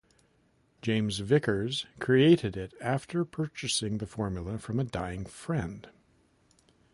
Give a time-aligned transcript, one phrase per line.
[0.81, 5.89] James Vickers created it after purchasing the formula from a dying friend.